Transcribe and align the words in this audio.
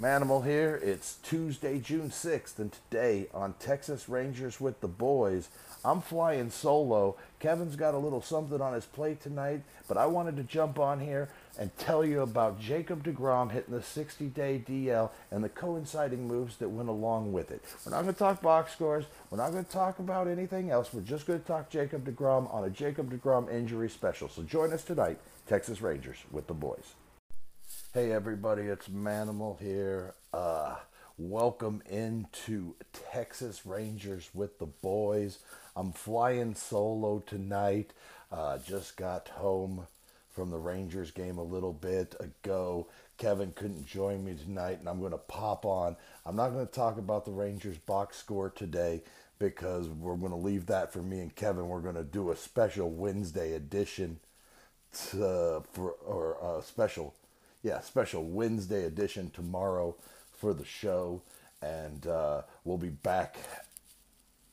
Manimal 0.00 0.44
here. 0.44 0.80
It's 0.82 1.18
Tuesday, 1.22 1.78
June 1.78 2.10
6th, 2.10 2.58
and 2.58 2.72
today 2.72 3.28
on 3.32 3.54
Texas 3.60 4.08
Rangers 4.08 4.60
with 4.60 4.80
the 4.80 4.88
Boys, 4.88 5.50
I'm 5.84 6.00
flying 6.00 6.50
solo. 6.50 7.16
Kevin's 7.38 7.76
got 7.76 7.94
a 7.94 7.98
little 7.98 8.20
something 8.20 8.60
on 8.60 8.74
his 8.74 8.86
plate 8.86 9.20
tonight, 9.20 9.62
but 9.86 9.96
I 9.96 10.06
wanted 10.06 10.36
to 10.36 10.42
jump 10.42 10.80
on 10.80 10.98
here 10.98 11.28
and 11.56 11.70
tell 11.78 12.04
you 12.04 12.22
about 12.22 12.58
Jacob 12.58 13.04
DeGrom 13.04 13.52
hitting 13.52 13.72
the 13.72 13.84
60 13.84 14.26
day 14.30 14.64
DL 14.66 15.10
and 15.30 15.44
the 15.44 15.48
coinciding 15.48 16.26
moves 16.26 16.56
that 16.56 16.70
went 16.70 16.88
along 16.88 17.32
with 17.32 17.52
it. 17.52 17.62
We're 17.86 17.92
not 17.92 18.02
going 18.02 18.14
to 18.14 18.18
talk 18.18 18.42
box 18.42 18.72
scores. 18.72 19.04
We're 19.30 19.38
not 19.38 19.52
going 19.52 19.64
to 19.64 19.70
talk 19.70 20.00
about 20.00 20.26
anything 20.26 20.72
else. 20.72 20.92
We're 20.92 21.02
just 21.02 21.24
going 21.24 21.40
to 21.40 21.46
talk 21.46 21.70
Jacob 21.70 22.04
DeGrom 22.04 22.52
on 22.52 22.64
a 22.64 22.70
Jacob 22.70 23.12
DeGrom 23.12 23.48
injury 23.48 23.88
special. 23.88 24.28
So 24.28 24.42
join 24.42 24.72
us 24.72 24.82
tonight, 24.82 25.20
Texas 25.46 25.80
Rangers 25.80 26.18
with 26.32 26.48
the 26.48 26.54
Boys. 26.54 26.94
Hey 27.94 28.10
everybody, 28.10 28.62
it's 28.62 28.88
Manimal 28.88 29.56
here. 29.60 30.14
Uh, 30.32 30.74
welcome 31.16 31.80
into 31.88 32.74
Texas 33.12 33.64
Rangers 33.64 34.30
with 34.34 34.58
the 34.58 34.66
boys. 34.66 35.38
I'm 35.76 35.92
flying 35.92 36.56
solo 36.56 37.20
tonight. 37.20 37.92
Uh, 38.32 38.58
just 38.58 38.96
got 38.96 39.28
home 39.28 39.86
from 40.28 40.50
the 40.50 40.58
Rangers 40.58 41.12
game 41.12 41.38
a 41.38 41.44
little 41.44 41.72
bit 41.72 42.16
ago. 42.18 42.88
Kevin 43.16 43.52
couldn't 43.52 43.86
join 43.86 44.24
me 44.24 44.34
tonight, 44.34 44.80
and 44.80 44.88
I'm 44.88 44.98
going 44.98 45.12
to 45.12 45.18
pop 45.18 45.64
on. 45.64 45.94
I'm 46.26 46.34
not 46.34 46.50
going 46.50 46.66
to 46.66 46.72
talk 46.72 46.98
about 46.98 47.24
the 47.24 47.30
Rangers 47.30 47.78
box 47.78 48.16
score 48.16 48.50
today 48.50 49.04
because 49.38 49.88
we're 49.88 50.16
going 50.16 50.32
to 50.32 50.36
leave 50.36 50.66
that 50.66 50.92
for 50.92 51.00
me 51.00 51.20
and 51.20 51.32
Kevin. 51.36 51.68
We're 51.68 51.78
going 51.78 51.94
to 51.94 52.02
do 52.02 52.32
a 52.32 52.36
special 52.36 52.90
Wednesday 52.90 53.52
edition 53.52 54.18
to, 55.10 55.62
for 55.72 55.92
or 56.04 56.58
a 56.58 56.60
special 56.60 57.14
yeah, 57.64 57.80
special 57.80 58.22
Wednesday 58.24 58.84
edition 58.84 59.30
tomorrow 59.30 59.96
for 60.36 60.52
the 60.52 60.66
show, 60.66 61.22
and 61.62 62.06
uh, 62.06 62.42
we'll 62.64 62.76
be 62.76 62.90
back 62.90 63.36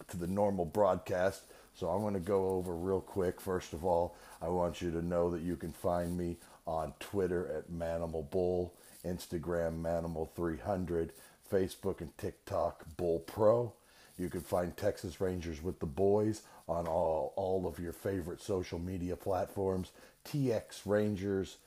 to 0.07 0.17
the 0.17 0.27
normal 0.27 0.63
broadcast. 0.63 1.43
So 1.75 1.89
I'm 1.89 2.01
going 2.01 2.13
to 2.13 2.21
go 2.21 2.47
over 2.51 2.73
real 2.73 3.01
quick. 3.01 3.41
First 3.41 3.73
of 3.73 3.83
all, 3.83 4.15
I 4.41 4.47
want 4.47 4.81
you 4.81 4.91
to 4.91 5.05
know 5.05 5.29
that 5.31 5.41
you 5.41 5.57
can 5.57 5.73
find 5.73 6.17
me 6.17 6.37
on 6.65 6.93
Twitter 7.01 7.51
at 7.53 7.69
Manimal 7.69 8.29
Bull, 8.29 8.73
Instagram 9.05 9.81
Manimal300, 9.81 11.09
Facebook 11.51 11.99
and 11.99 12.17
TikTok 12.17 12.85
Bull 12.95 13.19
Pro. 13.19 13.73
You 14.17 14.29
can 14.29 14.41
find 14.41 14.75
Texas 14.77 15.19
Rangers 15.19 15.61
with 15.61 15.79
the 15.79 15.85
boys 15.85 16.43
on 16.69 16.87
all, 16.87 17.33
all 17.35 17.67
of 17.67 17.77
your 17.77 17.93
favorite 17.93 18.41
social 18.41 18.79
media 18.79 19.17
platforms. 19.17 19.91
TX 20.25 20.81
Rangers 20.85 21.57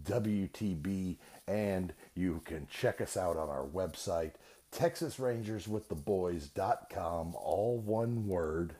WTB, 0.00 1.16
and 1.46 1.92
you 2.14 2.40
can 2.44 2.66
check 2.68 3.00
us 3.00 3.16
out 3.16 3.36
on 3.36 3.48
our 3.48 3.64
website, 3.64 4.32
TexasRangersWithTheBoys.com, 4.72 7.34
all 7.34 7.78
one 7.78 8.26
word. 8.26 8.74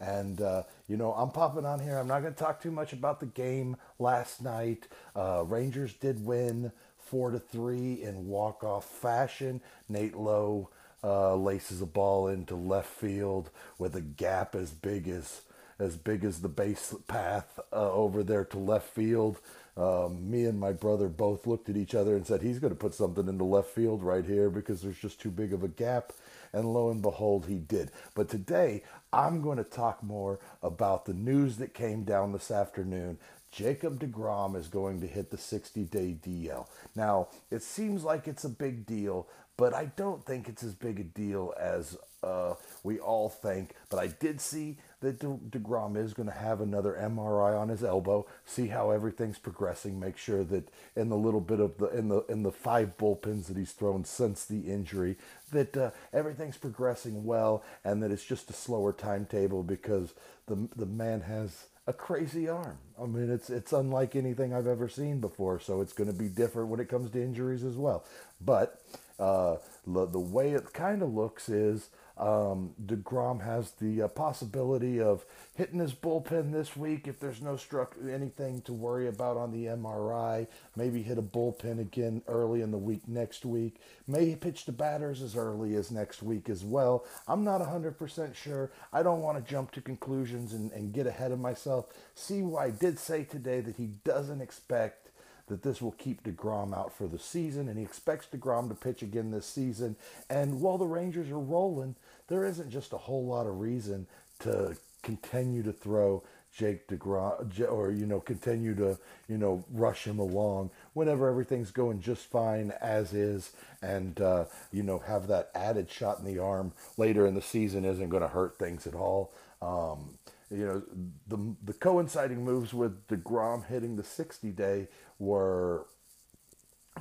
And, 0.00 0.40
uh, 0.40 0.62
you 0.88 0.96
know, 0.96 1.12
I'm 1.12 1.30
popping 1.30 1.66
on 1.66 1.78
here. 1.80 1.98
I'm 1.98 2.08
not 2.08 2.22
going 2.22 2.34
to 2.34 2.38
talk 2.38 2.60
too 2.60 2.70
much 2.70 2.92
about 2.92 3.18
the 3.20 3.26
game 3.26 3.76
last 3.98 4.42
night. 4.42 4.86
Uh, 5.16 5.44
Rangers 5.46 5.94
did 5.94 6.24
win 6.24 6.72
4 6.98 7.32
to 7.32 7.38
3 7.38 8.02
in 8.02 8.26
walk 8.26 8.64
off 8.64 8.84
fashion. 8.84 9.60
Nate 9.88 10.16
Lowe 10.16 10.70
uh, 11.02 11.34
laces 11.36 11.82
a 11.82 11.86
ball 11.86 12.28
into 12.28 12.56
left 12.56 12.88
field 12.88 13.50
with 13.78 13.94
a 13.94 14.00
gap 14.00 14.54
as 14.54 14.70
big 14.70 15.08
as 15.08 15.42
as 15.78 15.96
big 15.96 16.24
as 16.24 16.40
the 16.40 16.48
base 16.48 16.94
path 17.06 17.58
uh, 17.72 17.92
over 17.92 18.22
there 18.22 18.44
to 18.46 18.58
left 18.58 18.88
field. 18.88 19.40
Um, 19.76 20.30
me 20.30 20.44
and 20.44 20.58
my 20.58 20.72
brother 20.72 21.08
both 21.08 21.46
looked 21.46 21.68
at 21.68 21.76
each 21.76 21.94
other 21.94 22.14
and 22.14 22.26
said, 22.26 22.42
he's 22.42 22.60
going 22.60 22.72
to 22.72 22.78
put 22.78 22.94
something 22.94 23.26
into 23.28 23.44
left 23.44 23.70
field 23.70 24.02
right 24.02 24.24
here 24.24 24.48
because 24.48 24.82
there's 24.82 24.98
just 24.98 25.20
too 25.20 25.30
big 25.30 25.52
of 25.52 25.64
a 25.64 25.68
gap. 25.68 26.12
And 26.52 26.72
lo 26.72 26.90
and 26.90 27.02
behold, 27.02 27.46
he 27.46 27.58
did. 27.58 27.90
But 28.14 28.28
today, 28.28 28.84
I'm 29.12 29.42
going 29.42 29.58
to 29.58 29.64
talk 29.64 30.02
more 30.02 30.38
about 30.62 31.04
the 31.04 31.14
news 31.14 31.56
that 31.56 31.74
came 31.74 32.04
down 32.04 32.32
this 32.32 32.52
afternoon. 32.52 33.18
Jacob 33.50 34.00
DeGrom 34.00 34.56
is 34.56 34.66
going 34.66 35.00
to 35.00 35.06
hit 35.06 35.30
the 35.30 35.38
60 35.38 35.84
day 35.84 36.16
DL. 36.20 36.66
Now, 36.96 37.28
it 37.50 37.62
seems 37.62 38.02
like 38.02 38.26
it's 38.26 38.44
a 38.44 38.48
big 38.48 38.84
deal, 38.84 39.28
but 39.56 39.74
I 39.74 39.86
don't 39.96 40.24
think 40.24 40.48
it's 40.48 40.62
as 40.62 40.74
big 40.74 40.98
a 41.00 41.04
deal 41.04 41.54
as 41.58 41.96
uh, 42.22 42.54
we 42.82 42.98
all 42.98 43.28
think. 43.28 43.74
But 43.90 43.98
I 43.98 44.08
did 44.08 44.40
see 44.40 44.78
that 45.00 45.20
De- 45.20 45.58
DeGrom 45.58 45.96
is 45.96 46.14
going 46.14 46.28
to 46.28 46.34
have 46.34 46.60
another 46.60 46.96
MRI 47.00 47.58
on 47.58 47.68
his 47.68 47.84
elbow, 47.84 48.26
see 48.44 48.68
how 48.68 48.90
everything's 48.90 49.38
progressing, 49.38 50.00
make 50.00 50.16
sure 50.16 50.42
that 50.44 50.68
in 50.96 51.08
the 51.08 51.16
little 51.16 51.40
bit 51.40 51.60
of 51.60 51.76
the 51.78 51.86
in 51.88 52.08
the 52.08 52.22
in 52.28 52.42
the 52.42 52.52
five 52.52 52.96
bullpens 52.96 53.46
that 53.46 53.56
he's 53.56 53.72
thrown 53.72 54.04
since 54.04 54.44
the 54.44 54.70
injury, 54.70 55.16
that 55.52 55.76
uh, 55.76 55.90
everything's 56.12 56.56
progressing 56.56 57.24
well, 57.24 57.62
and 57.84 58.02
that 58.02 58.10
it's 58.10 58.24
just 58.24 58.50
a 58.50 58.54
slower 58.54 58.92
timetable 58.92 59.62
because 59.62 60.14
the 60.46 60.68
the 60.74 60.86
man 60.86 61.20
has 61.22 61.66
a 61.86 61.92
crazy 61.92 62.48
arm. 62.48 62.78
I 63.00 63.06
mean, 63.06 63.30
it's 63.30 63.50
it's 63.50 63.72
unlike 63.72 64.16
anything 64.16 64.54
I've 64.54 64.66
ever 64.66 64.88
seen 64.88 65.20
before, 65.20 65.60
so 65.60 65.80
it's 65.80 65.92
going 65.92 66.10
to 66.10 66.18
be 66.18 66.28
different 66.28 66.68
when 66.70 66.80
it 66.80 66.88
comes 66.88 67.10
to 67.10 67.22
injuries 67.22 67.62
as 67.62 67.76
well. 67.76 68.04
But 68.40 68.80
uh, 69.24 69.58
the, 69.86 70.18
way 70.18 70.52
it 70.52 70.72
kind 70.72 71.02
of 71.02 71.14
looks 71.14 71.48
is 71.48 71.88
um, 72.18 72.74
DeGrom 72.84 73.42
has 73.42 73.72
the 73.72 74.02
uh, 74.02 74.08
possibility 74.08 75.00
of 75.00 75.24
hitting 75.56 75.78
his 75.78 75.94
bullpen 75.94 76.52
this 76.52 76.76
week 76.76 77.08
if 77.08 77.18
there's 77.18 77.40
no 77.40 77.56
struck 77.56 77.96
anything 78.08 78.60
to 78.62 78.72
worry 78.72 79.08
about 79.08 79.36
on 79.36 79.50
the 79.50 79.66
MRI. 79.66 80.46
Maybe 80.76 81.02
hit 81.02 81.18
a 81.18 81.22
bullpen 81.22 81.80
again 81.80 82.22
early 82.28 82.60
in 82.60 82.70
the 82.70 82.78
week 82.78 83.08
next 83.08 83.44
week. 83.44 83.80
May 84.06 84.36
pitch 84.36 84.66
the 84.66 84.72
batters 84.72 85.22
as 85.22 85.36
early 85.36 85.74
as 85.74 85.90
next 85.90 86.22
week 86.22 86.48
as 86.50 86.62
well. 86.64 87.06
I'm 87.26 87.44
not 87.44 87.60
100% 87.60 88.34
sure. 88.34 88.70
I 88.92 89.02
don't 89.02 89.22
want 89.22 89.38
to 89.38 89.50
jump 89.50 89.70
to 89.72 89.80
conclusions 89.80 90.52
and, 90.52 90.70
and 90.72 90.92
get 90.92 91.06
ahead 91.06 91.32
of 91.32 91.40
myself. 91.40 91.86
See 92.14 92.42
why 92.42 92.66
I 92.66 92.70
did 92.70 92.98
say 92.98 93.24
today 93.24 93.60
that 93.60 93.76
he 93.76 93.86
doesn't 94.04 94.40
expect 94.40 95.03
that 95.48 95.62
this 95.62 95.82
will 95.82 95.92
keep 95.92 96.22
DeGrom 96.22 96.76
out 96.76 96.92
for 96.92 97.06
the 97.06 97.18
season, 97.18 97.68
and 97.68 97.78
he 97.78 97.84
expects 97.84 98.26
DeGrom 98.26 98.68
to 98.68 98.74
pitch 98.74 99.02
again 99.02 99.30
this 99.30 99.46
season. 99.46 99.96
And 100.30 100.60
while 100.60 100.78
the 100.78 100.86
Rangers 100.86 101.30
are 101.30 101.38
rolling, 101.38 101.96
there 102.28 102.44
isn't 102.44 102.70
just 102.70 102.92
a 102.92 102.98
whole 102.98 103.26
lot 103.26 103.46
of 103.46 103.60
reason 103.60 104.06
to 104.40 104.76
continue 105.02 105.62
to 105.62 105.72
throw 105.72 106.22
Jake 106.56 106.86
DeGrom 106.86 107.68
or 107.68 107.90
you 107.90 108.06
know 108.06 108.20
continue 108.20 108.74
to 108.76 108.98
you 109.28 109.36
know 109.36 109.64
rush 109.72 110.06
him 110.06 110.18
along 110.18 110.70
whenever 110.92 111.28
everything's 111.28 111.72
going 111.72 112.00
just 112.00 112.26
fine 112.26 112.72
as 112.80 113.12
is, 113.12 113.52
and 113.82 114.20
uh, 114.20 114.44
you 114.72 114.82
know 114.82 114.98
have 115.00 115.26
that 115.26 115.50
added 115.54 115.90
shot 115.90 116.20
in 116.20 116.24
the 116.24 116.38
arm 116.38 116.72
later 116.96 117.26
in 117.26 117.34
the 117.34 117.42
season 117.42 117.84
isn't 117.84 118.08
going 118.08 118.22
to 118.22 118.28
hurt 118.28 118.56
things 118.56 118.86
at 118.86 118.94
all. 118.94 119.32
Um, 119.60 120.18
you 120.50 120.64
know 120.64 120.82
the 121.26 121.54
the 121.64 121.72
coinciding 121.72 122.44
moves 122.44 122.72
with 122.72 123.08
DeGrom 123.08 123.66
hitting 123.66 123.96
the 123.96 124.04
60 124.04 124.50
day 124.52 124.86
were 125.24 125.86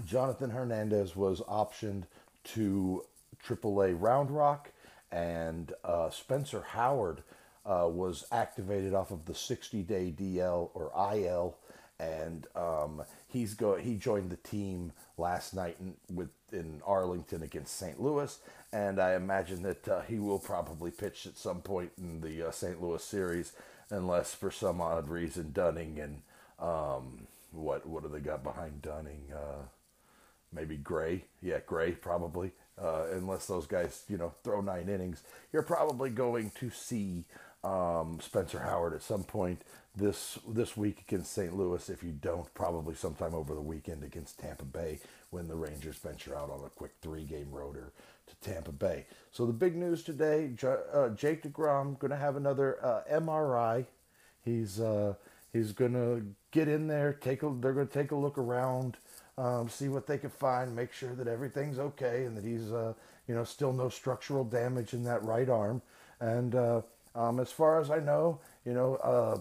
Jonathan 0.05 0.49
Hernandez 0.49 1.15
was 1.15 1.41
optioned 1.41 2.03
to 2.43 3.03
AAA 3.45 3.95
Round 3.99 4.31
Rock, 4.31 4.71
and 5.11 5.73
uh, 5.83 6.09
Spencer 6.09 6.63
Howard 6.69 7.23
uh, 7.65 7.87
was 7.89 8.25
activated 8.31 8.93
off 8.93 9.11
of 9.11 9.25
the 9.25 9.33
60-day 9.33 10.13
DL 10.17 10.69
or 10.73 10.91
IL, 11.15 11.57
and 11.99 12.47
um, 12.55 13.03
he's 13.27 13.53
go 13.53 13.75
he 13.75 13.95
joined 13.95 14.29
the 14.31 14.37
team 14.37 14.91
last 15.17 15.53
night 15.53 15.77
in, 15.79 15.93
with 16.13 16.29
in 16.51 16.81
Arlington 16.85 17.43
against 17.43 17.77
St. 17.77 18.01
Louis, 18.01 18.39
and 18.71 18.99
I 18.99 19.15
imagine 19.15 19.61
that 19.63 19.87
uh, 19.87 20.01
he 20.01 20.19
will 20.19 20.39
probably 20.39 20.91
pitch 20.91 21.25
at 21.27 21.37
some 21.37 21.61
point 21.61 21.91
in 21.97 22.21
the 22.21 22.47
uh, 22.47 22.51
St. 22.51 22.81
Louis 22.81 23.03
series, 23.03 23.53
unless 23.89 24.33
for 24.33 24.51
some 24.51 24.81
odd 24.81 25.07
reason 25.07 25.51
Dunning 25.53 25.99
and 25.99 26.21
um, 26.59 27.27
what 27.53 27.85
what 27.85 28.03
do 28.03 28.09
they 28.09 28.19
got 28.19 28.43
behind 28.43 28.81
Dunning? 28.81 29.25
Uh, 29.33 29.63
maybe 30.51 30.77
Gray. 30.77 31.25
Yeah, 31.41 31.59
Gray 31.65 31.91
probably. 31.91 32.51
Uh, 32.81 33.05
unless 33.11 33.45
those 33.45 33.67
guys, 33.67 34.03
you 34.09 34.17
know, 34.17 34.33
throw 34.43 34.59
nine 34.59 34.89
innings, 34.89 35.21
you're 35.51 35.61
probably 35.61 36.09
going 36.09 36.51
to 36.59 36.71
see 36.71 37.25
um, 37.63 38.19
Spencer 38.19 38.59
Howard 38.59 38.93
at 38.93 39.03
some 39.03 39.23
point 39.23 39.61
this 39.95 40.39
this 40.47 40.75
week 40.75 41.03
against 41.07 41.33
St. 41.33 41.55
Louis. 41.55 41.87
If 41.89 42.03
you 42.03 42.11
don't, 42.11 42.51
probably 42.53 42.95
sometime 42.95 43.35
over 43.35 43.53
the 43.53 43.61
weekend 43.61 44.03
against 44.03 44.39
Tampa 44.39 44.65
Bay 44.65 44.99
when 45.29 45.47
the 45.47 45.55
Rangers 45.55 45.97
venture 45.97 46.35
out 46.35 46.49
on 46.49 46.63
a 46.65 46.69
quick 46.69 46.93
three-game 47.01 47.47
roader 47.53 47.91
to 48.27 48.35
Tampa 48.41 48.71
Bay. 48.71 49.05
So 49.31 49.45
the 49.45 49.53
big 49.53 49.75
news 49.75 50.03
today: 50.03 50.51
uh, 50.93 51.09
Jake 51.09 51.43
Degrom 51.43 51.99
going 51.99 52.11
to 52.11 52.17
have 52.17 52.35
another 52.35 52.83
uh, 52.83 53.01
MRI. 53.11 53.85
He's 54.43 54.79
uh, 54.79 55.13
he's 55.53 55.71
going 55.71 55.93
to 55.93 56.25
get 56.51 56.67
in 56.67 56.87
there. 56.87 57.13
Take 57.13 57.43
a, 57.43 57.53
they're 57.59 57.73
going 57.73 57.87
to 57.87 57.93
take 57.93 58.11
a 58.11 58.15
look 58.15 58.37
around, 58.37 58.97
um, 59.37 59.69
see 59.69 59.87
what 59.87 60.07
they 60.07 60.17
can 60.17 60.31
find, 60.31 60.75
make 60.75 60.91
sure 60.91 61.13
that 61.15 61.27
everything's 61.27 61.79
okay, 61.79 62.25
and 62.25 62.35
that 62.35 62.43
he's 62.43 62.71
uh, 62.71 62.93
you 63.27 63.35
know 63.35 63.43
still 63.43 63.71
no 63.71 63.87
structural 63.89 64.43
damage 64.43 64.93
in 64.93 65.03
that 65.03 65.23
right 65.23 65.49
arm. 65.49 65.81
And 66.19 66.55
uh, 66.55 66.81
um, 67.15 67.39
as 67.39 67.51
far 67.51 67.79
as 67.79 67.89
I 67.89 67.99
know, 67.99 68.39
you 68.65 68.73
know 68.73 68.95
uh, 68.95 69.39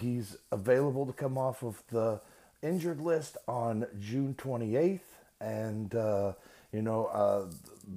he's 0.00 0.36
available 0.52 1.04
to 1.06 1.12
come 1.12 1.36
off 1.36 1.62
of 1.62 1.82
the 1.90 2.20
injured 2.62 3.00
list 3.00 3.36
on 3.46 3.86
June 4.00 4.34
28th, 4.38 5.00
and 5.40 5.94
uh, 5.94 6.32
you 6.72 6.82
know 6.82 7.06
uh, 7.06 7.46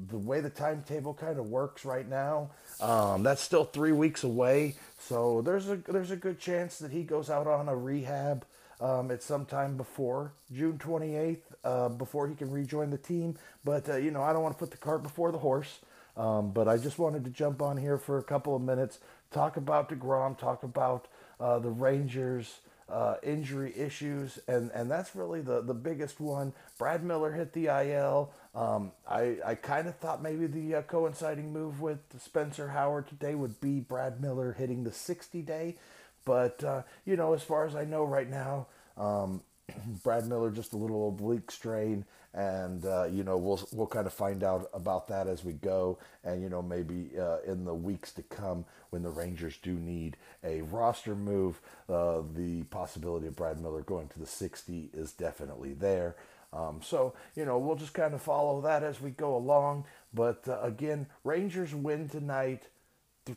the 0.09 0.17
way 0.17 0.39
the 0.41 0.49
timetable 0.49 1.13
kind 1.13 1.37
of 1.37 1.47
works 1.47 1.85
right 1.85 2.07
now, 2.07 2.49
um, 2.79 3.23
that's 3.23 3.41
still 3.41 3.65
three 3.65 3.91
weeks 3.91 4.23
away. 4.23 4.75
So 4.99 5.41
there's 5.41 5.69
a 5.69 5.75
there's 5.75 6.11
a 6.11 6.15
good 6.15 6.39
chance 6.39 6.79
that 6.79 6.91
he 6.91 7.03
goes 7.03 7.29
out 7.29 7.47
on 7.47 7.67
a 7.67 7.75
rehab 7.75 8.45
um, 8.79 9.11
at 9.11 9.21
some 9.23 9.45
time 9.45 9.77
before 9.77 10.33
June 10.53 10.77
28th, 10.77 11.37
uh, 11.63 11.89
before 11.89 12.27
he 12.27 12.35
can 12.35 12.51
rejoin 12.51 12.89
the 12.89 12.97
team. 12.97 13.37
But 13.63 13.89
uh, 13.89 13.97
you 13.97 14.11
know, 14.11 14.21
I 14.21 14.33
don't 14.33 14.43
want 14.43 14.55
to 14.55 14.59
put 14.59 14.71
the 14.71 14.77
cart 14.77 15.03
before 15.03 15.31
the 15.31 15.39
horse. 15.39 15.79
Um, 16.17 16.51
but 16.51 16.67
I 16.67 16.77
just 16.77 16.99
wanted 16.99 17.23
to 17.23 17.29
jump 17.29 17.61
on 17.61 17.77
here 17.77 17.97
for 17.97 18.17
a 18.17 18.23
couple 18.23 18.55
of 18.55 18.61
minutes, 18.61 18.99
talk 19.31 19.55
about 19.55 19.89
Degrom, 19.89 20.37
talk 20.37 20.63
about 20.63 21.07
uh, 21.39 21.59
the 21.59 21.69
Rangers. 21.69 22.59
Uh, 22.91 23.15
injury 23.23 23.73
issues, 23.77 24.37
and, 24.49 24.69
and 24.73 24.91
that's 24.91 25.15
really 25.15 25.39
the, 25.39 25.61
the 25.61 25.73
biggest 25.73 26.19
one. 26.19 26.51
Brad 26.77 27.05
Miller 27.05 27.31
hit 27.31 27.53
the 27.53 27.67
IL. 27.67 28.33
Um, 28.53 28.91
I, 29.07 29.37
I 29.45 29.55
kind 29.55 29.87
of 29.87 29.95
thought 29.95 30.21
maybe 30.21 30.45
the 30.45 30.75
uh, 30.75 30.81
coinciding 30.81 31.53
move 31.53 31.79
with 31.79 31.99
Spencer 32.19 32.67
Howard 32.67 33.07
today 33.07 33.33
would 33.33 33.61
be 33.61 33.79
Brad 33.79 34.19
Miller 34.19 34.51
hitting 34.51 34.83
the 34.83 34.91
60 34.91 35.41
day. 35.41 35.77
But, 36.25 36.63
uh, 36.65 36.81
you 37.05 37.15
know, 37.15 37.33
as 37.33 37.43
far 37.43 37.65
as 37.65 37.75
I 37.75 37.85
know 37.85 38.03
right 38.03 38.29
now, 38.29 38.67
um, 38.97 39.41
Brad 40.03 40.27
Miller 40.27 40.51
just 40.51 40.73
a 40.73 40.77
little 40.77 41.09
oblique 41.09 41.51
strain, 41.51 42.05
and 42.33 42.85
uh, 42.85 43.05
you 43.05 43.23
know 43.23 43.37
we'll 43.37 43.61
we'll 43.71 43.87
kind 43.87 44.07
of 44.07 44.13
find 44.13 44.43
out 44.43 44.69
about 44.73 45.07
that 45.07 45.27
as 45.27 45.43
we 45.43 45.53
go, 45.53 45.97
and 46.23 46.41
you 46.41 46.49
know 46.49 46.61
maybe 46.61 47.11
uh, 47.19 47.39
in 47.45 47.65
the 47.65 47.73
weeks 47.73 48.11
to 48.13 48.23
come 48.23 48.65
when 48.89 49.03
the 49.03 49.09
Rangers 49.09 49.57
do 49.57 49.73
need 49.73 50.17
a 50.43 50.61
roster 50.63 51.15
move, 51.15 51.61
uh, 51.89 52.21
the 52.35 52.63
possibility 52.63 53.27
of 53.27 53.35
Brad 53.35 53.59
Miller 53.61 53.81
going 53.81 54.07
to 54.09 54.19
the 54.19 54.25
60 54.25 54.89
is 54.93 55.13
definitely 55.13 55.73
there. 55.73 56.15
Um, 56.53 56.81
so 56.83 57.13
you 57.35 57.45
know 57.45 57.57
we'll 57.57 57.75
just 57.75 57.93
kind 57.93 58.13
of 58.13 58.21
follow 58.21 58.61
that 58.61 58.83
as 58.83 59.01
we 59.01 59.11
go 59.11 59.35
along. 59.35 59.85
But 60.13 60.47
uh, 60.47 60.59
again, 60.61 61.07
Rangers 61.23 61.73
win 61.73 62.09
tonight 62.09 62.67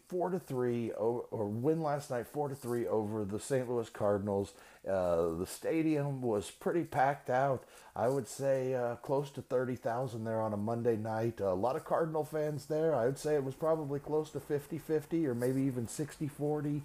four 0.09 0.31
to 0.31 0.39
three, 0.39 0.91
or, 0.93 1.27
win 1.31 1.83
last 1.83 2.11
night 2.11 2.27
four 2.27 2.49
to 2.49 2.55
three 2.55 2.87
over 2.87 3.25
the 3.25 3.39
St. 3.39 3.69
Louis 3.69 3.89
Cardinals. 3.91 4.53
Uh, 4.89 5.35
the 5.35 5.47
stadium 5.47 6.23
was 6.23 6.51
pretty 6.51 6.85
packed 6.85 7.29
out. 7.29 7.65
I 7.95 8.09
would 8.09 8.27
say 8.27 8.75
uh, 8.75 8.97
close 8.97 9.31
to 9.31 9.43
thirty 9.43 9.77
thousand 9.77 10.25
there 10.25 10.41
on 10.41 10.53
a 10.53 10.57
Monday 10.57 10.97
night. 10.97 11.41
a 11.41 11.53
lot 11.53 11.77
of 11.77 11.85
Cardinal 11.85 12.25
fans 12.25 12.67
there. 12.67 12.95
I 12.95 13.07
would 13.07 13.19
say 13.19 13.35
it 13.35 13.45
was 13.45 13.55
probably 13.55 14.01
close 14.01 14.31
to 14.31 14.41
50-50 14.41 15.27
or 15.27 15.35
maybe 15.35 15.63
even 15.63 15.87
60-40. 15.87 16.81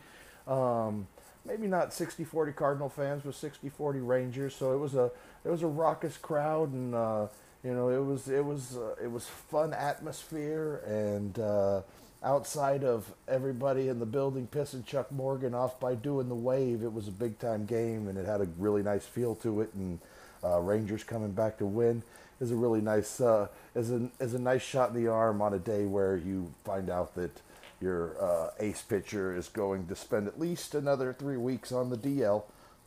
Um, 0.47 1.07
maybe 1.45 1.67
not 1.67 1.91
60-40 1.91 2.55
Cardinal 2.55 2.89
fans, 2.89 3.23
but 3.25 3.33
60-40 3.33 4.05
Rangers. 4.05 4.55
So 4.55 4.73
it 4.73 4.77
was 4.77 4.95
a 4.95 5.11
it 5.45 5.49
was 5.49 5.63
a 5.63 5.67
raucous 5.67 6.17
crowd 6.17 6.73
and. 6.73 6.93
Uh, 6.93 7.27
you 7.61 7.73
know, 7.73 7.89
it 7.89 8.01
was 8.01 8.29
it 8.29 8.45
was 8.45 8.77
uh, 8.77 8.95
it 9.03 9.11
was 9.11 9.25
fun 9.25 9.73
atmosphere 9.73 10.81
and 10.87 11.37
uh, 11.39 11.81
outside 12.23 12.83
of 12.83 13.13
everybody 13.27 13.87
in 13.87 13.99
the 13.99 14.05
building 14.05 14.47
pissing 14.51 14.85
Chuck 14.85 15.11
Morgan 15.11 15.53
off 15.53 15.79
by 15.79 15.95
doing 15.95 16.27
the 16.27 16.35
wave, 16.35 16.83
it 16.83 16.91
was 16.91 17.07
a 17.07 17.11
big 17.11 17.39
time 17.39 17.65
game 17.65 18.07
and 18.07 18.17
it 18.17 18.25
had 18.25 18.41
a 18.41 18.47
really 18.57 18.83
nice 18.83 19.05
feel 19.05 19.35
to 19.35 19.61
it. 19.61 19.73
And 19.73 19.99
uh, 20.43 20.59
Rangers 20.59 21.03
coming 21.03 21.31
back 21.31 21.57
to 21.59 21.65
win 21.65 22.03
is 22.41 22.51
a 22.51 22.55
really 22.55 22.81
nice 22.81 23.19
uh, 23.21 23.47
is 23.75 23.91
a 23.91 24.09
is 24.19 24.33
a 24.33 24.39
nice 24.39 24.61
shot 24.61 24.89
in 24.89 25.03
the 25.03 25.09
arm 25.09 25.41
on 25.41 25.53
a 25.53 25.59
day 25.59 25.85
where 25.85 26.17
you 26.17 26.53
find 26.63 26.89
out 26.89 27.15
that 27.15 27.41
your 27.81 28.21
uh, 28.21 28.51
ace 28.59 28.81
pitcher 28.81 29.35
is 29.35 29.47
going 29.47 29.87
to 29.87 29.95
spend 29.95 30.27
at 30.27 30.39
least 30.39 30.75
another 30.75 31.13
three 31.13 31.37
weeks 31.37 31.71
on 31.71 31.89
the 31.89 31.97
DL 31.97 32.43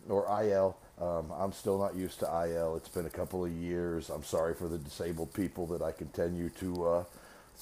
or 0.08 0.26
IL. 0.42 0.76
Um, 1.00 1.32
I'm 1.36 1.52
still 1.52 1.78
not 1.78 1.94
used 1.96 2.18
to 2.20 2.26
IL. 2.26 2.76
It's 2.76 2.88
been 2.88 3.06
a 3.06 3.10
couple 3.10 3.44
of 3.44 3.50
years. 3.50 4.10
I'm 4.10 4.22
sorry 4.22 4.54
for 4.54 4.68
the 4.68 4.78
disabled 4.78 5.32
people 5.32 5.66
that 5.68 5.82
I 5.82 5.92
continue 5.92 6.50
to 6.50 6.86
uh, 6.86 7.04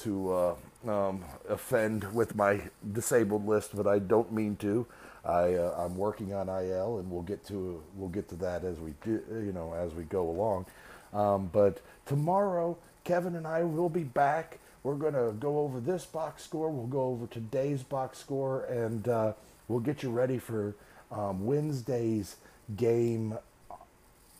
to 0.00 0.32
uh, 0.32 0.54
um, 0.86 1.24
offend 1.48 2.12
with 2.14 2.34
my 2.34 2.62
disabled 2.92 3.46
list, 3.46 3.76
but 3.76 3.86
I 3.86 3.98
don't 3.98 4.32
mean 4.32 4.56
to. 4.56 4.86
I 5.24 5.54
uh, 5.54 5.74
I'm 5.78 5.96
working 5.96 6.32
on 6.32 6.48
IL, 6.48 6.98
and 6.98 7.10
we'll 7.10 7.22
get 7.22 7.44
to 7.48 7.82
we'll 7.94 8.08
get 8.08 8.28
to 8.30 8.36
that 8.36 8.64
as 8.64 8.78
we 8.78 8.94
do, 9.04 9.22
you 9.30 9.52
know 9.52 9.74
as 9.74 9.92
we 9.92 10.04
go 10.04 10.28
along. 10.28 10.66
Um, 11.12 11.50
but 11.52 11.80
tomorrow, 12.06 12.78
Kevin 13.04 13.36
and 13.36 13.46
I 13.46 13.62
will 13.62 13.88
be 13.88 14.04
back. 14.04 14.58
We're 14.82 14.94
going 14.94 15.14
to 15.14 15.32
go 15.38 15.58
over 15.58 15.78
this 15.78 16.06
box 16.06 16.42
score. 16.42 16.70
We'll 16.70 16.86
go 16.86 17.02
over 17.02 17.26
today's 17.26 17.82
box 17.82 18.18
score, 18.18 18.64
and 18.64 19.06
uh, 19.08 19.32
we'll 19.68 19.80
get 19.80 20.02
you 20.02 20.10
ready 20.10 20.38
for 20.38 20.74
um, 21.10 21.44
Wednesday's 21.44 22.36
game 22.76 23.36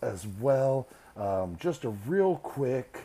as 0.01 0.27
well. 0.27 0.87
Um, 1.17 1.59
just 1.61 1.85
a 1.85 1.91
real 1.91 2.37
quick 2.37 3.01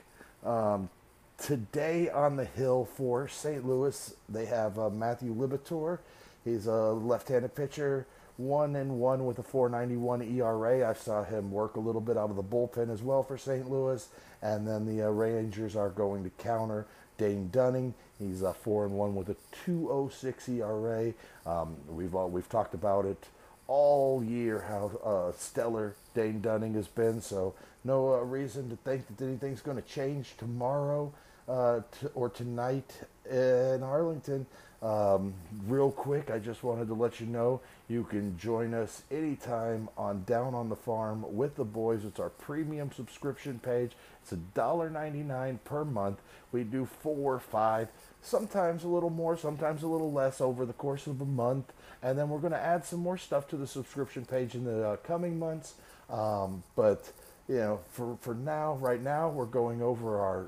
um, 0.46 0.90
today 1.38 2.10
on 2.10 2.36
the 2.36 2.46
hill 2.46 2.86
for 2.86 3.28
St. 3.28 3.66
Louis, 3.66 4.16
they 4.30 4.46
have 4.46 4.80
uh, 4.80 4.90
Matthew 4.90 5.34
Liberatore. 5.34 6.00
He's 6.44 6.68
a 6.68 6.94
left-handed 6.94 7.56
pitcher, 7.56 8.06
one 8.38 8.76
and 8.76 9.00
one 9.00 9.26
with 9.26 9.40
a 9.40 9.44
4.91 9.44 10.36
ERA. 10.36 10.90
I 10.90 10.94
saw 10.94 11.24
him 11.24 11.52
work 11.52 11.76
a 11.76 11.80
little 11.80 12.02
bit 12.02 12.18
out 12.18 12.30
of 12.30 12.36
the 12.36 12.44
bullpen 12.44 12.92
as 12.92 13.02
well 13.02 13.24
for 13.24 13.38
St. 13.38 13.70
Louis. 13.70 14.08
And 14.42 14.68
then 14.68 14.86
the 14.86 15.08
uh, 15.08 15.10
Rangers 15.10 15.76
are 15.76 15.90
going 15.90 16.24
to 16.24 16.30
counter 16.32 16.86
Dane 17.18 17.50
Dunning. 17.50 17.94
He's 18.20 18.42
a 18.42 18.54
four 18.54 18.86
and 18.86 18.94
one 18.94 19.16
with 19.16 19.30
a 19.30 19.36
2.06 19.66 20.50
ERA. 20.60 21.14
Um, 21.46 21.76
we've 21.88 22.14
all, 22.14 22.30
we've 22.30 22.50
talked 22.50 22.74
about 22.74 23.06
it 23.06 23.26
all 23.68 24.24
year 24.24 24.66
how 24.68 24.92
uh, 25.04 25.32
stellar 25.38 25.96
Dane 26.14 26.42
Dunning 26.42 26.74
has 26.76 26.88
been. 26.88 27.22
So 27.22 27.54
no 27.84 28.14
uh, 28.14 28.20
reason 28.20 28.70
to 28.70 28.76
think 28.78 29.08
that 29.08 29.24
anything's 29.24 29.62
going 29.62 29.78
to 29.78 29.88
change 29.88 30.36
tomorrow 30.38 31.14
uh, 31.48 31.82
to, 32.00 32.08
or 32.16 32.30
tonight 32.30 32.92
in 33.30 33.84
Arlington. 33.84 34.46
Um, 34.82 35.34
real 35.66 35.90
quick, 35.90 36.30
I 36.30 36.38
just 36.38 36.64
wanted 36.64 36.88
to 36.90 36.94
let 36.94 37.20
you 37.20 37.26
know 37.26 37.62
you 37.88 38.04
can 38.04 38.38
join 38.38 38.74
us 38.74 39.02
anytime 39.10 39.90
on 39.98 40.24
Down 40.26 40.54
on 40.54 40.70
the 40.70 40.76
Farm 40.76 41.26
with 41.36 41.56
the 41.56 41.64
boys. 41.64 42.06
It's 42.06 42.20
our 42.20 42.30
premium 42.30 42.92
subscription 42.92 43.58
page. 43.60 43.94
It's 44.22 44.34
$1.99 44.54 45.60
per 45.64 45.86
month. 45.86 46.20
We 46.52 46.64
do 46.64 46.86
four, 46.86 47.40
five, 47.40 47.88
sometimes 48.22 48.84
a 48.84 48.88
little 48.88 49.10
more, 49.10 49.38
sometimes 49.38 49.82
a 49.82 49.88
little 49.88 50.12
less 50.12 50.40
over 50.40 50.66
the 50.66 50.74
course 50.74 51.08
of 51.08 51.20
a 51.20 51.26
month. 51.26 51.74
And 52.04 52.18
then 52.18 52.30
we're 52.30 52.40
going 52.40 52.54
to 52.54 52.62
add 52.62 52.86
some 52.86 53.00
more 53.00 53.18
stuff 53.18 53.48
to 53.50 53.58
the 53.58 53.68
subscription 53.68 54.26
page 54.26 54.54
in 54.54 54.66
the 54.66 54.88
uh, 54.88 54.96
coming 54.98 55.40
months. 55.40 55.76
Um, 56.12 56.62
but, 56.76 57.12
you 57.48 57.56
know, 57.56 57.80
for, 57.90 58.18
for 58.22 58.36
now, 58.36 58.76
right 58.76 59.02
now, 59.02 59.30
we're 59.30 59.46
going 59.46 59.82
over 59.82 60.20
our 60.20 60.46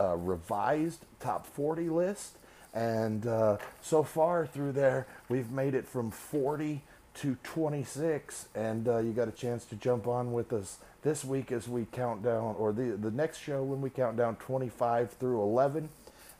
uh, 0.00 0.16
revised 0.16 1.04
top 1.20 1.46
40 1.46 1.88
list. 1.88 2.36
And 2.74 3.26
uh, 3.26 3.56
so 3.80 4.02
far 4.02 4.46
through 4.46 4.72
there, 4.72 5.06
we've 5.28 5.50
made 5.50 5.74
it 5.74 5.86
from 5.86 6.10
40 6.10 6.82
to 7.14 7.36
26. 7.42 8.48
And 8.54 8.86
uh, 8.86 8.98
you 8.98 9.12
got 9.12 9.28
a 9.28 9.32
chance 9.32 9.64
to 9.66 9.76
jump 9.76 10.06
on 10.06 10.32
with 10.32 10.52
us 10.52 10.78
this 11.02 11.24
week 11.24 11.52
as 11.52 11.68
we 11.68 11.86
count 11.92 12.22
down, 12.22 12.54
or 12.58 12.72
the, 12.72 12.96
the 12.96 13.10
next 13.10 13.38
show 13.38 13.62
when 13.62 13.80
we 13.80 13.88
count 13.88 14.16
down 14.16 14.36
25 14.36 15.12
through 15.12 15.40
11. 15.42 15.88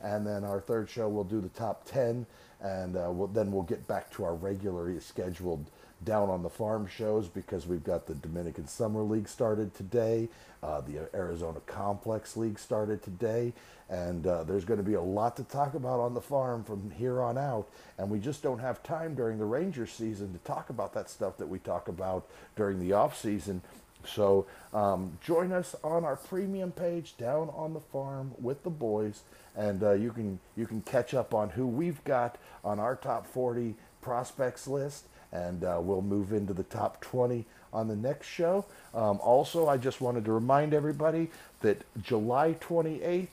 And 0.02 0.26
then 0.26 0.44
our 0.44 0.60
third 0.60 0.90
show, 0.90 1.08
we'll 1.08 1.24
do 1.24 1.40
the 1.40 1.48
top 1.48 1.86
10. 1.86 2.26
And 2.60 2.96
uh, 2.96 3.08
we'll, 3.10 3.28
then 3.28 3.52
we'll 3.52 3.62
get 3.62 3.86
back 3.86 4.10
to 4.12 4.24
our 4.24 4.34
regularly 4.34 5.00
scheduled 5.00 5.70
down 6.04 6.28
on 6.28 6.42
the 6.42 6.50
farm 6.50 6.86
shows 6.86 7.28
because 7.28 7.66
we've 7.66 7.84
got 7.84 8.06
the 8.06 8.14
Dominican 8.14 8.66
Summer 8.66 9.02
League 9.02 9.28
started 9.28 9.74
today. 9.74 10.28
Uh, 10.62 10.80
the 10.80 11.08
Arizona 11.14 11.60
Complex 11.66 12.36
League 12.36 12.58
started 12.58 13.02
today. 13.02 13.52
And 13.88 14.26
uh, 14.26 14.42
there's 14.42 14.64
going 14.64 14.78
to 14.78 14.84
be 14.84 14.94
a 14.94 15.00
lot 15.00 15.36
to 15.36 15.44
talk 15.44 15.74
about 15.74 16.00
on 16.00 16.14
the 16.14 16.20
farm 16.20 16.64
from 16.64 16.90
here 16.90 17.22
on 17.22 17.38
out. 17.38 17.68
And 17.98 18.10
we 18.10 18.18
just 18.18 18.42
don't 18.42 18.58
have 18.58 18.82
time 18.82 19.14
during 19.14 19.38
the 19.38 19.44
Ranger 19.44 19.86
season 19.86 20.32
to 20.32 20.38
talk 20.40 20.70
about 20.70 20.92
that 20.94 21.08
stuff 21.08 21.36
that 21.38 21.48
we 21.48 21.58
talk 21.60 21.88
about 21.88 22.26
during 22.56 22.80
the 22.80 22.92
off 22.92 23.16
season. 23.16 23.62
So 24.04 24.46
um, 24.72 25.18
join 25.24 25.52
us 25.52 25.74
on 25.82 26.04
our 26.04 26.16
premium 26.16 26.72
page 26.72 27.16
down 27.16 27.50
on 27.54 27.74
the 27.74 27.80
farm 27.80 28.32
with 28.38 28.62
the 28.62 28.70
boys, 28.70 29.22
and 29.56 29.82
uh, 29.82 29.92
you 29.92 30.12
can 30.12 30.38
you 30.56 30.66
can 30.66 30.80
catch 30.82 31.12
up 31.12 31.34
on 31.34 31.50
who 31.50 31.66
we've 31.66 32.02
got 32.04 32.38
on 32.64 32.78
our 32.78 32.94
top 32.94 33.26
40 33.26 33.74
prospects 34.00 34.68
list 34.68 35.06
and 35.36 35.64
uh, 35.64 35.78
we'll 35.80 36.02
move 36.02 36.32
into 36.32 36.54
the 36.54 36.62
top 36.64 37.00
20 37.02 37.44
on 37.72 37.88
the 37.88 37.96
next 37.96 38.26
show. 38.26 38.64
Um, 38.94 39.18
also, 39.20 39.68
I 39.68 39.76
just 39.76 40.00
wanted 40.00 40.24
to 40.24 40.32
remind 40.32 40.72
everybody 40.72 41.30
that 41.60 41.84
July 42.02 42.56
28th 42.60 43.28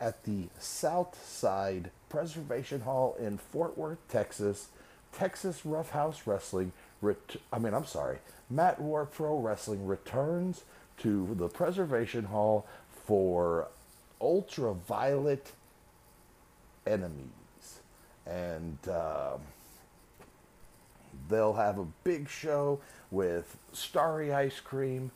at 0.00 0.24
the 0.24 0.44
South 0.58 1.26
Side 1.26 1.90
Preservation 2.08 2.82
Hall 2.82 3.16
in 3.18 3.38
Fort 3.38 3.78
Worth, 3.78 3.98
Texas, 4.08 4.68
Texas 5.12 5.64
Roughhouse 5.64 6.26
Wrestling, 6.26 6.72
ret- 7.00 7.36
I 7.52 7.58
mean, 7.58 7.74
I'm 7.74 7.86
sorry, 7.86 8.18
Matt 8.50 8.80
War 8.80 9.06
Pro 9.06 9.38
Wrestling 9.38 9.86
returns 9.86 10.64
to 10.98 11.34
the 11.34 11.48
Preservation 11.48 12.24
Hall 12.24 12.66
for 13.06 13.68
Ultraviolet 14.20 15.52
Enemies. 16.86 17.80
And. 18.26 18.78
Uh, 18.86 19.38
They'll 21.28 21.54
have 21.54 21.78
a 21.78 21.86
big 22.04 22.28
show 22.28 22.80
with 23.10 23.56
starry 23.72 24.32
ice 24.32 24.60
cream, 24.60 25.10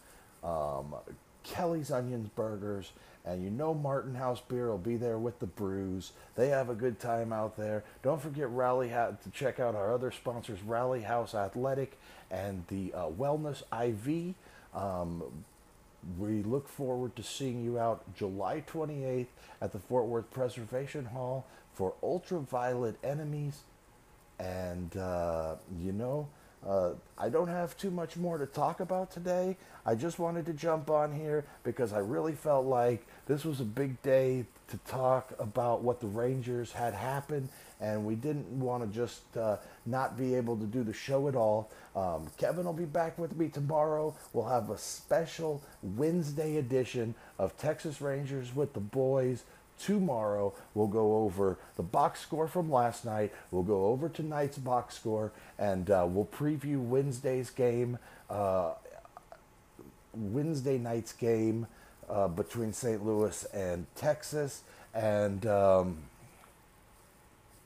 um, 0.45 0.95
Kelly's 1.43 1.91
Onions 1.91 2.29
Burgers, 2.35 2.93
and 3.25 3.43
you 3.43 3.51
know 3.51 3.73
Martin 3.73 4.15
House 4.15 4.41
Beer 4.41 4.69
will 4.69 4.79
be 4.79 4.97
there 4.97 5.19
with 5.19 5.39
the 5.39 5.47
brews. 5.47 6.13
They 6.35 6.49
have 6.49 6.71
a 6.71 6.75
good 6.75 6.99
time 6.99 7.33
out 7.33 7.57
there. 7.57 7.85
Don't 8.03 8.21
forget 8.21 8.51
Rally 8.51 8.89
House 8.89 9.15
to 9.25 9.31
check 9.31 9.61
out 9.61 9.75
our 9.75 9.93
other 9.93 10.11
sponsors, 10.11 10.63
Rally 10.63 11.03
House 11.03 11.35
Athletic 11.35 11.99
and 12.31 12.65
the 12.69 12.93
uh, 12.95 13.07
Wellness 13.07 13.63
IV. 13.73 14.35
Um, 14.75 15.23
we 16.19 16.43
look 16.43 16.69
forward 16.69 17.15
to 17.17 17.23
seeing 17.23 17.63
you 17.63 17.79
out 17.79 18.03
July 18.17 18.65
28th 18.67 19.27
at 19.61 19.73
the 19.73 19.79
Fort 19.79 20.07
Worth 20.07 20.31
Preservation 20.33 21.07
Hall 21.07 21.47
for 21.75 21.95
Ultraviolet 22.03 22.97
Enemies. 23.05 23.63
And, 24.43 24.97
uh, 24.97 25.55
you 25.81 25.93
know, 25.93 26.29
uh, 26.67 26.91
I 27.17 27.29
don't 27.29 27.49
have 27.49 27.77
too 27.77 27.91
much 27.91 28.17
more 28.17 28.39
to 28.39 28.47
talk 28.47 28.81
about 28.81 29.13
today. 29.13 29.57
I 29.87 29.95
just 29.95 30.19
wanted 30.19 30.47
to 30.47 30.53
jump 30.53 30.91
on 30.91 31.13
here 31.13 31.45
because 31.63 31.93
I 31.93 31.99
really 31.99 32.33
felt 32.33 32.67
like 32.67 33.07
this 33.27 33.45
was 33.45 33.61
a 33.61 33.65
big 33.65 34.01
day 34.03 34.47
to 34.69 34.77
talk 34.79 35.33
about 35.39 35.83
what 35.83 36.01
the 36.01 36.07
Rangers 36.07 36.73
had 36.73 36.95
happened, 36.95 37.49
and 37.81 38.05
we 38.05 38.15
didn't 38.15 38.49
want 38.49 38.83
to 38.83 38.97
just 38.97 39.37
uh, 39.37 39.59
not 39.87 40.17
be 40.17 40.35
able 40.35 40.57
to 40.57 40.65
do 40.65 40.83
the 40.83 40.93
show 40.93 41.29
at 41.29 41.35
all. 41.35 41.71
Um, 41.95 42.29
Kevin 42.39 42.65
will 42.65 42.73
be 42.73 42.85
back 42.85 43.19
with 43.19 43.37
me 43.37 43.49
tomorrow. 43.49 44.15
We'll 44.33 44.49
have 44.49 44.71
a 44.71 44.79
special 44.79 45.63
Wednesday 45.83 46.57
edition 46.57 47.15
of 47.39 47.57
Texas 47.59 48.01
Rangers 48.01 48.55
with 48.55 48.73
the 48.73 48.81
boys 48.81 49.45
tomorrow 49.83 50.55
we'll 50.75 50.87
go 50.87 51.17
over 51.17 51.59
the 51.77 51.83
box 51.83 52.21
score 52.21 52.47
from 52.47 52.71
last 52.71 53.05
night 53.05 53.33
we'll 53.51 53.63
go 53.63 53.87
over 53.87 54.09
tonight's 54.09 54.59
box 54.59 54.95
score 54.95 55.33
and 55.59 55.91
uh, 55.91 56.07
we'll 56.09 56.25
preview 56.27 56.79
wednesday's 56.79 57.51
game 57.51 57.99
uh, 58.31 58.73
wednesday 60.15 60.79
night's 60.79 61.13
game 61.13 61.67
uh, 62.09 62.29
between 62.29 62.73
st 62.73 63.05
louis 63.05 63.45
and 63.53 63.87
texas 63.97 64.63
and 64.95 65.47
um, 65.47 65.99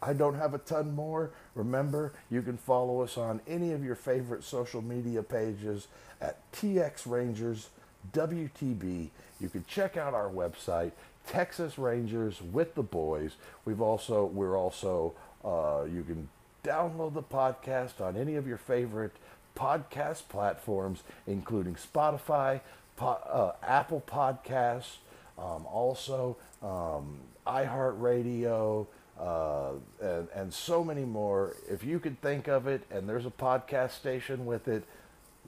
I 0.02 0.12
don't 0.12 0.34
have 0.34 0.54
a 0.54 0.58
ton 0.58 0.94
more. 0.94 1.30
Remember, 1.54 2.12
you 2.30 2.42
can 2.42 2.56
follow 2.56 3.00
us 3.00 3.18
on 3.18 3.40
any 3.48 3.72
of 3.72 3.82
your 3.82 3.96
favorite 3.96 4.44
social 4.44 4.82
media 4.82 5.22
pages 5.22 5.88
at 6.20 6.38
TX 6.52 7.10
Rangers 7.10 7.70
WTB. 8.12 9.08
You 9.40 9.48
can 9.48 9.64
check 9.66 9.96
out 9.96 10.14
our 10.14 10.28
website, 10.30 10.92
Texas 11.26 11.78
Rangers 11.78 12.40
with 12.40 12.74
the 12.74 12.82
boys. 12.82 13.32
We've 13.64 13.80
also 13.80 14.24
we're 14.26 14.56
also 14.56 15.14
uh, 15.44 15.84
you 15.84 16.02
can 16.02 16.28
download 16.64 17.14
the 17.14 17.22
podcast 17.22 18.00
on 18.00 18.16
any 18.16 18.34
of 18.36 18.46
your 18.46 18.58
favorite 18.58 19.12
podcast 19.56 20.28
platforms, 20.28 21.02
including 21.26 21.74
Spotify, 21.74 22.60
po- 22.96 23.20
uh, 23.28 23.52
Apple 23.66 24.02
Podcasts, 24.06 24.96
um, 25.38 25.64
also 25.66 26.36
um, 26.62 27.20
iHeartRadio, 27.46 28.86
uh, 29.18 29.70
and, 30.00 30.28
and 30.34 30.52
so 30.52 30.84
many 30.84 31.04
more. 31.04 31.56
If 31.68 31.84
you 31.84 31.98
could 31.98 32.20
think 32.20 32.48
of 32.48 32.66
it, 32.66 32.82
and 32.90 33.08
there's 33.08 33.26
a 33.26 33.30
podcast 33.30 33.92
station 33.92 34.44
with 34.46 34.68
it, 34.68 34.84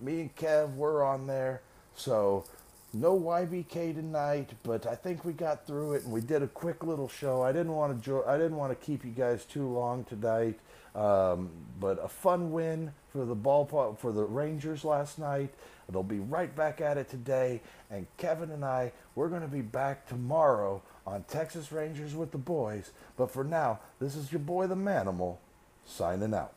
me 0.01 0.21
and 0.21 0.37
Kev, 0.37 0.75
we're 0.75 1.03
on 1.03 1.27
there. 1.27 1.61
So 1.95 2.45
no 2.93 3.19
YBK 3.19 3.95
tonight, 3.95 4.51
but 4.63 4.87
I 4.87 4.95
think 4.95 5.25
we 5.25 5.33
got 5.33 5.67
through 5.67 5.95
it 5.95 6.05
and 6.05 6.13
we 6.13 6.21
did 6.21 6.43
a 6.43 6.47
quick 6.47 6.83
little 6.83 7.09
show. 7.09 7.43
I 7.43 7.53
didn't 7.53 7.73
want 7.73 7.97
to 7.97 8.05
jo- 8.05 8.25
I 8.27 8.37
didn't 8.37 8.57
want 8.57 8.79
to 8.79 8.87
keep 8.87 9.05
you 9.05 9.11
guys 9.11 9.45
too 9.45 9.69
long 9.69 10.05
tonight, 10.05 10.59
um, 10.95 11.51
but 11.79 12.03
a 12.03 12.09
fun 12.09 12.51
win 12.51 12.93
for 13.13 13.25
the 13.25 13.37
ballpark 13.37 13.99
for 13.99 14.13
the 14.13 14.25
Rangers 14.25 14.85
last 14.85 15.19
night. 15.19 15.53
They'll 15.91 16.03
be 16.03 16.21
right 16.21 16.55
back 16.55 16.81
at 16.81 16.99
it 16.99 17.09
today, 17.09 17.63
and 17.91 18.07
Kevin 18.17 18.51
and 18.51 18.65
I 18.65 18.93
we're 19.15 19.29
going 19.29 19.43
to 19.43 19.49
be 19.49 19.63
back 19.63 20.07
tomorrow 20.07 20.83
on 21.07 21.25
Texas 21.25 21.73
Rangers 21.73 22.15
with 22.15 22.31
the 22.31 22.39
boys. 22.39 22.93
But 23.17 23.31
for 23.31 23.43
now, 23.43 23.81
this 23.99 24.15
is 24.15 24.31
your 24.31 24.41
boy 24.41 24.67
the 24.67 24.77
Manimal 24.77 25.39
signing 25.85 26.35
out. 26.35 26.53